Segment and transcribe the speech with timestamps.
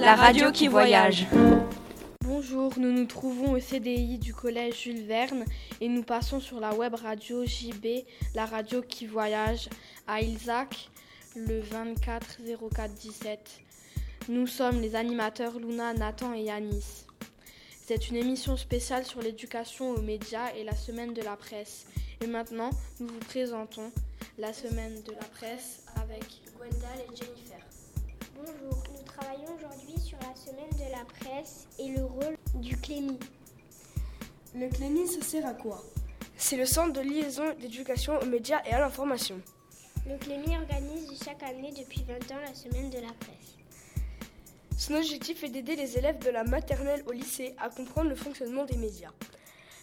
[0.00, 1.26] la radio qui voyage.
[2.24, 5.44] Bonjour, nous nous trouvons au CDI du collège Jules Verne
[5.80, 9.68] et nous passons sur la web radio JB, la radio qui voyage,
[10.06, 10.88] à Ilzac,
[11.36, 12.38] le 24
[12.74, 13.60] 04 17.
[14.30, 17.04] Nous sommes les animateurs Luna, Nathan et Yanis.
[17.84, 21.86] C'est une émission spéciale sur l'éducation aux médias et la semaine de la presse.
[22.22, 22.70] Et maintenant,
[23.00, 23.90] nous vous présentons
[24.38, 26.24] la semaine de la presse avec
[26.56, 27.69] Gwendal et Jennifer.
[28.40, 33.18] Bonjour, nous travaillons aujourd'hui sur la semaine de la presse et le rôle du Clémy.
[34.54, 35.84] Le Clémy, ça sert à quoi?
[36.38, 39.40] C'est le centre de liaison d'éducation aux médias et à l'information.
[40.08, 43.58] Le Clémy organise chaque année depuis 20 ans la semaine de la presse.
[44.78, 48.64] Son objectif est d'aider les élèves de la maternelle au lycée à comprendre le fonctionnement
[48.64, 49.12] des médias.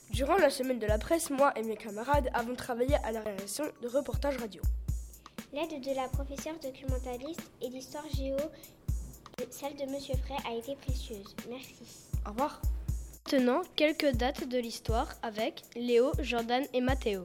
[0.10, 3.66] Durant la semaine de la presse, moi et mes camarades avons travaillé à la réalisation
[3.84, 4.64] de reportages radio.
[5.54, 8.38] L'aide de la professeure documentaliste et l'histoire géo,
[9.50, 11.36] celle de Monsieur Frey, a été précieuse.
[11.50, 11.76] Merci.
[12.26, 12.62] Au revoir.
[13.26, 17.24] Maintenant, quelques dates de l'histoire avec Léo, Jordan et Mathéo.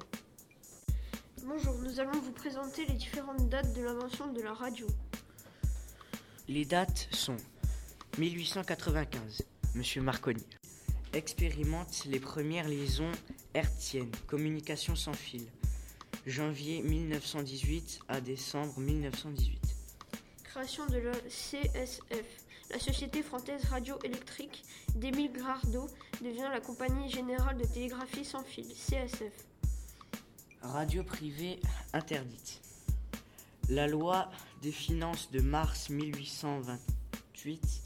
[1.44, 4.86] Bonjour, nous allons vous présenter les différentes dates de l'invention de la radio.
[6.48, 7.36] Les dates sont
[8.18, 9.42] 1895,
[9.74, 10.44] Monsieur Marconi
[11.14, 13.10] expérimente les premières liaisons
[13.54, 15.46] hertziennes, communication sans fil,
[16.26, 19.58] janvier 1918 à décembre 1918.
[20.44, 22.26] Création de la CSF,
[22.70, 25.86] la Société française radioélectrique d'Émile Grardot
[26.22, 29.32] devient la Compagnie générale de télégraphie sans fil, CSF.
[30.62, 31.58] Radio privée
[31.92, 32.60] interdite.
[33.68, 37.82] La loi des finances de mars 1828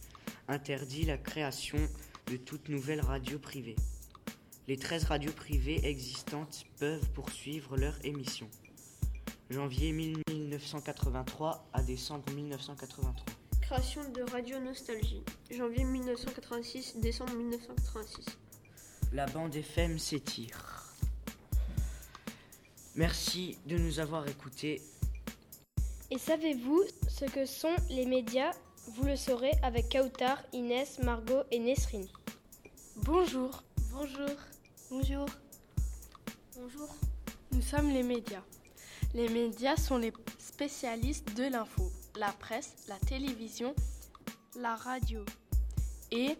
[0.48, 1.78] interdit la création
[2.26, 3.76] de toute nouvelle radio privée.
[4.68, 8.48] Les 13 radios privées existantes peuvent poursuivre leur émission.
[9.48, 13.14] Janvier 1983 à décembre 1983.
[13.60, 15.22] Création de Radio Nostalgie.
[15.52, 18.26] Janvier 1986, décembre 1986.
[19.12, 20.82] La bande FM s'étire.
[22.96, 24.82] Merci de nous avoir écoutés.
[26.10, 28.50] Et savez-vous ce que sont les médias?
[28.96, 32.08] Vous le saurez avec Kautar, Inès, Margot et Nesrine.
[32.96, 33.62] Bonjour.
[33.92, 34.30] Bonjour.
[34.88, 35.26] Bonjour.
[36.54, 36.88] Bonjour.
[37.50, 38.44] Nous sommes les médias.
[39.14, 43.74] Les médias sont les spécialistes de l'info, la presse, la télévision,
[44.54, 45.24] la radio.
[46.12, 46.38] Et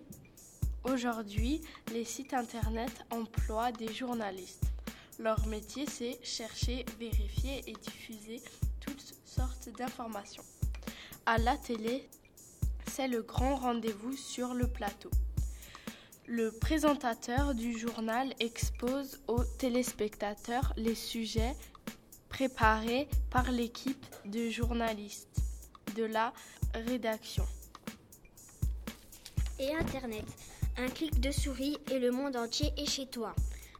[0.84, 1.60] aujourd'hui,
[1.92, 4.62] les sites internet emploient des journalistes.
[5.18, 8.40] Leur métier, c'est chercher, vérifier et diffuser
[8.80, 10.44] toutes sortes d'informations.
[11.26, 12.08] À la télé,
[12.92, 15.10] c'est le grand rendez-vous sur le plateau.
[16.28, 21.54] Le présentateur du journal expose aux téléspectateurs les sujets
[22.28, 25.38] préparés par l'équipe de journalistes
[25.94, 26.32] de la
[26.74, 27.44] rédaction.
[29.60, 30.24] Et Internet.
[30.76, 33.32] Un clic de souris et le monde entier est chez toi.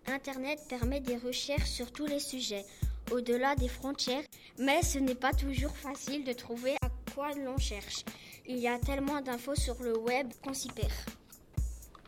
[0.06, 2.65] Internet permet des recherches sur tous les sujets,
[3.11, 4.25] au-delà des frontières,
[4.56, 8.05] mais ce n'est pas toujours facile de trouver à quoi l'on cherche.
[8.47, 10.93] Il y a tellement d'infos sur le web qu'on s'y perd.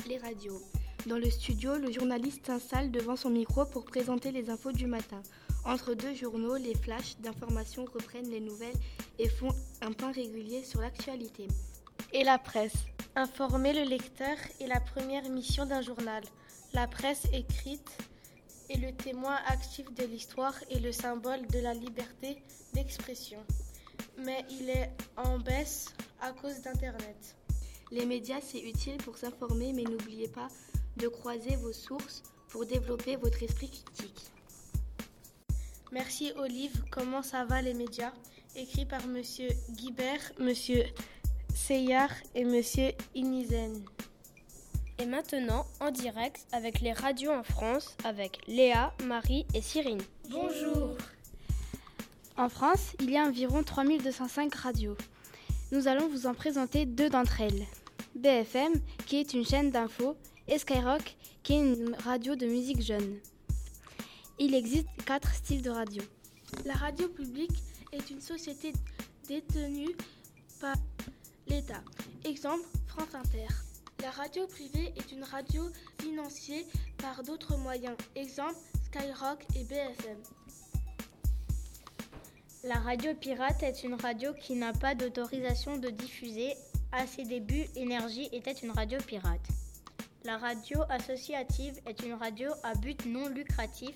[0.08, 0.62] Les radios.
[1.04, 5.22] Dans le studio, le journaliste s'installe devant son micro pour présenter les infos du matin.
[5.66, 8.78] Entre deux journaux, les flashs d'informations reprennent les nouvelles
[9.18, 11.46] et font un point régulier sur l'actualité.
[12.14, 12.86] Et la presse.
[13.16, 16.22] Informer le lecteur est la première mission d'un journal.
[16.72, 17.98] La presse écrite
[18.70, 22.38] est le témoin actif de l'histoire et le symbole de la liberté
[22.72, 23.40] d'expression.
[24.16, 25.92] Mais il est en baisse
[26.22, 27.37] à cause d'Internet.
[27.90, 30.48] Les médias, c'est utile pour s'informer, mais n'oubliez pas
[30.96, 34.30] de croiser vos sources pour développer votre esprit critique.
[35.90, 36.84] Merci Olive.
[36.90, 38.12] Comment ça va les médias?
[38.56, 40.84] Écrit par Monsieur Guibert, Monsieur
[41.54, 43.84] Seyard et Monsieur Inizen.
[44.98, 50.02] Et maintenant, en direct avec les radios en France, avec Léa, Marie et Cyrine.
[50.28, 50.96] Bonjour.
[52.36, 54.96] En France, il y a environ 3205 radios.
[55.70, 57.66] Nous allons vous en présenter deux d'entre elles.
[58.18, 58.72] BFM,
[59.06, 60.16] qui est une chaîne d'infos,
[60.46, 63.18] et Skyrock, qui est une radio de musique jeune.
[64.38, 66.02] Il existe quatre styles de radio.
[66.64, 67.62] La radio publique
[67.92, 68.72] est une société
[69.26, 69.96] détenue
[70.60, 70.76] par
[71.46, 71.82] l'État.
[72.24, 73.46] Exemple, France Inter.
[74.02, 75.62] La radio privée est une radio
[76.00, 76.66] financée
[76.98, 77.96] par d'autres moyens.
[78.14, 78.56] Exemple,
[78.86, 80.18] Skyrock et BFM.
[82.64, 86.54] La radio pirate est une radio qui n'a pas d'autorisation de diffuser.
[86.90, 89.46] À ses débuts, Énergie était une radio pirate.
[90.24, 93.94] La radio associative est une radio à but non lucratif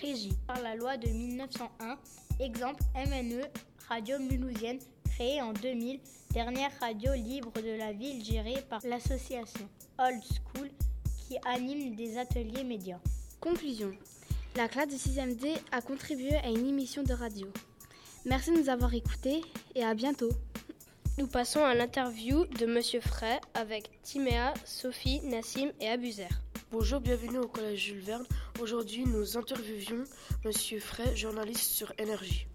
[0.00, 1.96] régie par la loi de 1901.
[2.40, 3.44] Exemple MNE,
[3.88, 4.78] Radio Mulhousienne,
[5.10, 6.00] créée en 2000,
[6.32, 9.66] dernière radio libre de la ville gérée par l'association
[9.98, 10.68] Old School
[11.16, 13.00] qui anime des ateliers médias.
[13.40, 13.92] Conclusion.
[14.54, 17.50] La classe de 6e D a contribué à une émission de radio.
[18.26, 19.42] Merci de nous avoir écoutés
[19.74, 20.30] et à bientôt.
[21.16, 26.28] Nous passons à l'interview de Monsieur Frey avec Timéa, Sophie, Nassim et Abuzer.
[26.72, 28.26] Bonjour, bienvenue au Collège Jules Verne.
[28.60, 30.02] Aujourd'hui, nous interviewions
[30.44, 32.48] Monsieur Frey, journaliste sur Énergie.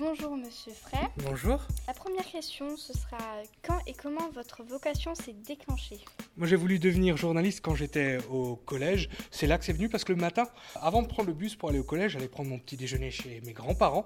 [0.00, 1.06] Bonjour Monsieur Frey.
[1.18, 1.60] Bonjour.
[1.86, 3.18] La première question, ce sera
[3.62, 6.00] quand et comment votre vocation s'est déclenchée?
[6.36, 9.08] Moi j'ai voulu devenir journaliste quand j'étais au collège.
[9.30, 11.68] C'est là que c'est venu parce que le matin, avant de prendre le bus pour
[11.68, 14.04] aller au collège, j'allais prendre mon petit déjeuner chez mes grands-parents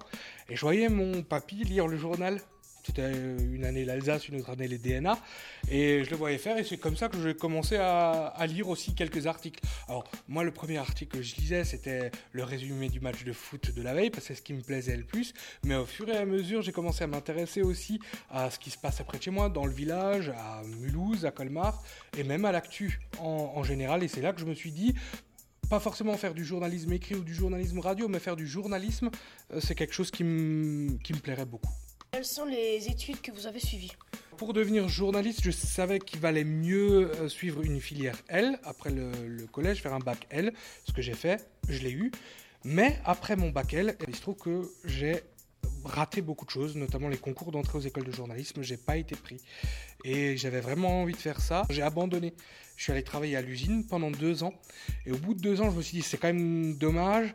[0.50, 2.38] et je voyais mon papy lire le journal
[2.84, 5.16] c'était une année l'Alsace, une autre année les DNA.
[5.70, 8.94] Et je le voyais faire et c'est comme ça que j'ai commencé à, lire aussi
[8.94, 9.62] quelques articles.
[9.88, 13.72] Alors moi le premier article que je lisais c'était le résumé du match de foot
[13.74, 15.32] de la veille parce que c'est ce qui me plaisait le plus.
[15.64, 18.00] Mais au fur et à mesure j'ai commencé à m'intéresser aussi
[18.30, 21.82] à ce qui se passe après chez moi, dans le village, à Mulhouse, à Colmar
[22.18, 24.02] et même à l'actu en, en général.
[24.02, 24.94] Et c'est là que je me suis dit
[25.72, 29.08] pas forcément faire du journalisme écrit ou du journalisme radio, mais faire du journalisme,
[29.54, 31.72] euh, c'est quelque chose qui me plairait beaucoup.
[32.22, 33.90] Quelles sont les études que vous avez suivies
[34.36, 39.10] Pour devenir journaliste, je savais qu'il valait mieux euh, suivre une filière L après le,
[39.50, 40.52] collège, faire un bac L,
[40.84, 42.12] ce que j'ai fait, je l'ai eu.
[42.62, 45.20] Mais après mon bac L, il se trouve que j'ai
[45.84, 48.62] raté beaucoup de choses, notamment les concours d'entrée aux écoles de journalisme.
[48.62, 49.38] J'ai pas été pris.
[50.04, 51.64] Et j'avais vraiment envie de faire ça.
[51.70, 52.34] J'ai abandonné.
[52.76, 54.54] Je suis allé travailler à l'usine pendant deux ans.
[55.06, 57.34] Et au bout de deux ans, je me suis dit, c'est quand même dommage.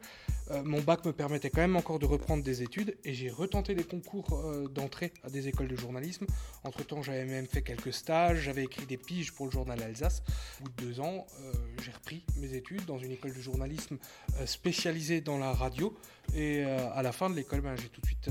[0.51, 2.97] Euh, mon bac me permettait quand même encore de reprendre des études.
[3.03, 6.25] Et j'ai retenté des concours euh, d'entrée à des écoles de journalisme.
[6.63, 8.39] Entre-temps, j'avais même fait quelques stages.
[8.39, 10.23] J'avais écrit des piges pour le journal Alsace.
[10.59, 11.53] Au bout de deux ans, euh,
[11.83, 13.97] j'ai repris mes études dans une école de journalisme
[14.45, 15.95] spécialisée dans la radio.
[16.35, 18.29] Et à la fin de l'école, ben, j'ai tout, de suite,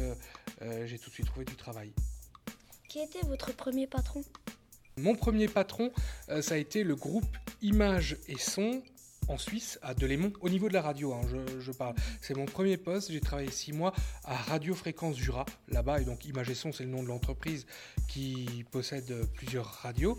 [0.84, 1.90] j'ai tout de suite trouvé du travail.
[2.88, 4.20] Qui était votre premier patron?
[4.98, 5.90] Mon premier patron,
[6.28, 7.24] ça a été le groupe
[7.62, 8.82] Images et Son
[9.28, 11.20] en Suisse, à Delémont, au niveau de la radio, hein,
[11.60, 11.94] je, parle.
[12.20, 13.92] C'est mon premier poste, j'ai travaillé six mois
[14.24, 16.20] à Radio Fréquence Jura, là-bas, et donc
[16.54, 17.66] Son, c'est le nom de l'entreprise
[18.08, 20.18] qui possède plusieurs radios.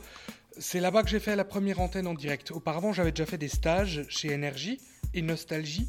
[0.60, 2.52] C'est là-bas que j'ai fait la première antenne en direct.
[2.52, 4.80] Auparavant, j'avais déjà fait des stages chez Énergie
[5.14, 5.88] et Nostalgie,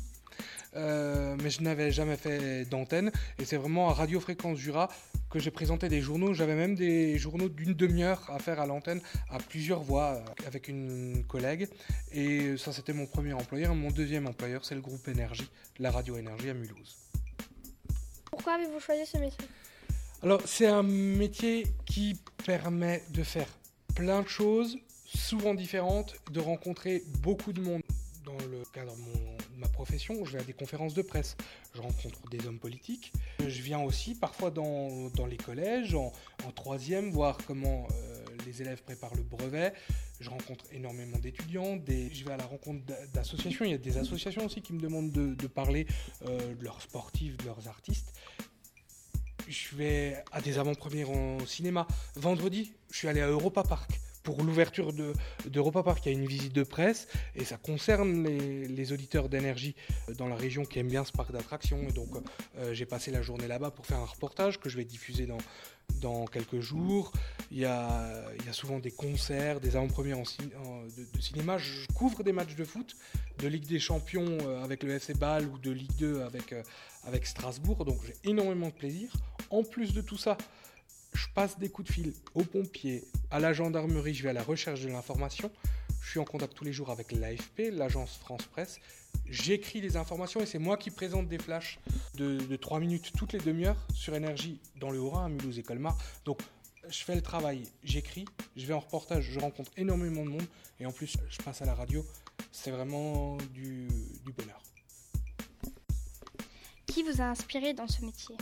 [0.76, 3.10] euh, mais je n'avais jamais fait d'antenne.
[3.38, 4.88] Et c'est vraiment à Radio Fréquence Jura
[5.30, 6.34] que j'ai présenté des journaux.
[6.34, 10.68] J'avais même des journaux d'une demi-heure à faire à l'antenne à plusieurs voix euh, avec
[10.68, 11.68] une collègue.
[12.12, 13.74] Et ça, c'était mon premier employeur.
[13.74, 16.96] Mon deuxième employeur, c'est le groupe Énergie, la radio Énergie à Mulhouse.
[18.30, 19.46] Pourquoi avez-vous choisi ce métier?
[20.22, 23.48] Alors, c'est un métier qui permet de faire
[23.94, 27.82] plein de choses, souvent différentes, de rencontrer beaucoup de monde
[28.28, 31.36] dans le cadre de ma profession, je vais à des conférences de presse,
[31.74, 33.12] je rencontre des hommes politiques.
[33.40, 36.12] Je viens aussi parfois dans, dans les collèges, en,
[36.54, 39.72] troisième, voir comment euh, les élèves préparent le brevet.
[40.20, 42.80] Je rencontre énormément d'étudiants, je vais à la rencontre
[43.14, 43.64] d'associations.
[43.64, 45.86] Il y a des associations aussi qui me demandent de, parler
[46.26, 48.12] euh, de leurs sportifs, de leurs artistes.
[49.48, 51.86] Je vais à des avant-premières en cinéma.
[52.16, 54.92] Vendredi, je suis allé à Europa Park pour l'ouverture
[55.46, 59.74] d'Europa Park, il y a une visite de presse et ça concerne les, auditeurs d'énergie
[60.18, 61.82] dans la région qui aiment bien ce parc d'attractions.
[61.94, 62.10] Donc
[62.58, 65.26] euh, j'ai passé la journée là-bas pour faire un reportage que je vais diffuser
[66.02, 67.10] dans, quelques jours.
[67.50, 71.56] Il y, a, souvent des concerts, des avant-premières de, cinéma.
[71.56, 72.96] Je couvre des matchs de foot,
[73.38, 76.62] de Ligue des Champions euh, avec le FC Bâle ou de Ligue 2 avec, euh,
[77.04, 77.86] avec Strasbourg.
[77.86, 79.10] Donc j'ai énormément de plaisir.
[79.48, 80.36] En plus de tout ça,
[81.18, 84.42] je passe des coups de fil aux pompiers, à la gendarmerie, je vais à la
[84.42, 85.50] recherche de l'information.
[86.00, 88.78] Je suis en contact tous les jours avec l'AFP, l'agence France Presse.
[89.26, 91.80] J'écris les informations et c'est moi qui présente des flashs
[92.14, 95.62] de, de 3 minutes toutes les demi-heures sur énergie dans le Haut-Rhin, à Mulhouse et
[95.62, 95.98] Colmar.
[96.24, 96.40] Donc
[96.88, 98.24] je fais le travail, j'écris,
[98.56, 100.46] je vais en reportage, je rencontre énormément de monde
[100.78, 102.06] et en plus je passe à la radio.
[102.52, 103.88] C'est vraiment du
[104.36, 104.62] bonheur.
[106.86, 108.36] Qui vous a inspiré dans ce métier?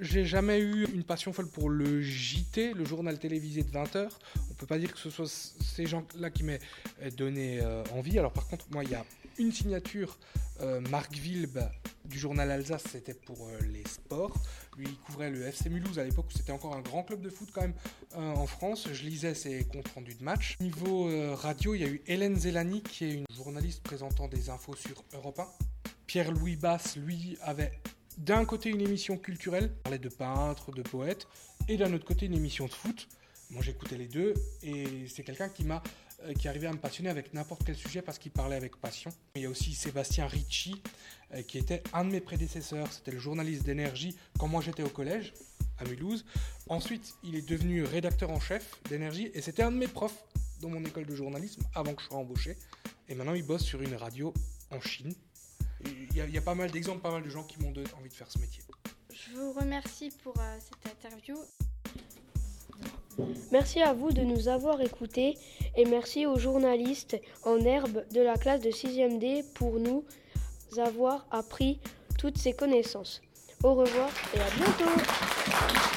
[0.00, 4.08] J'ai jamais eu une passion folle pour le JT, le journal télévisé de 20h.
[4.50, 6.60] On peut pas dire que ce soit ces gens-là qui m'aient
[7.16, 8.18] donné euh, envie.
[8.18, 9.04] Alors par contre, moi, il y a
[9.38, 10.18] une signature,
[10.60, 11.60] euh, Marc Vilbe
[12.04, 14.34] du journal Alsace, c'était pour euh, les sports.
[14.76, 17.30] Lui, il couvrait le FC Mulhouse à l'époque où c'était encore un grand club de
[17.30, 17.74] foot quand même
[18.14, 18.88] en France.
[18.92, 20.56] Je lisais ses comptes rendus de match.
[20.60, 24.74] Niveau radio, il y a eu Hélène Zelani, qui est une journaliste présentant des infos
[24.74, 25.46] sur Europe 1.
[26.06, 27.72] Pierre-Louis Basse, lui, avait
[28.18, 31.26] d'un côté une émission culturelle, on parlait de peintres, de poètes,
[31.68, 33.08] et d'un autre côté une émission de foot.
[33.50, 35.82] Moi j'écoutais les deux et c'est quelqu'un qui m'a
[36.24, 39.10] euh, qui arrivait à me passionner avec n'importe quel sujet parce qu'il parlait avec passion.
[39.36, 40.80] Il y a aussi Sébastien Ricci
[41.34, 44.88] euh, qui était un de mes prédécesseurs, c'était le journaliste d'énergie quand moi j'étais au
[44.88, 45.34] collège.
[45.78, 46.24] à Mulhouse.
[46.68, 50.24] Ensuite, il est devenu rédacteur en chef d'énergie et c'était un de mes profs
[50.60, 52.56] dans mon école de journalisme avant que je sois embauché.
[53.08, 54.32] Et maintenant, il bosse sur une radio
[54.70, 55.14] en Chine.
[55.84, 57.72] Il y, a, il y a pas mal d'exemples, pas mal de gens qui m'ont
[57.72, 58.62] donné envie de faire ce métier.
[59.12, 61.36] Je vous remercie pour euh, cette interview.
[63.52, 65.38] Merci à vous de nous avoir écoutés
[65.76, 70.04] et merci aux journalistes en herbe de la classe de 6e D pour nous
[70.78, 71.78] avoir appris
[72.18, 73.22] toutes ces connaissances.
[73.62, 75.93] Au revoir et à bientôt